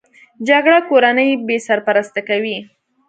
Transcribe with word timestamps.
جګړه 0.47 0.79
کورنۍ 0.89 1.29
بې 1.47 1.57
سرپرسته 1.67 2.21
کوي 2.29 2.57